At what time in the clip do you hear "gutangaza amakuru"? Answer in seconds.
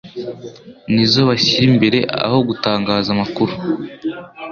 2.47-3.53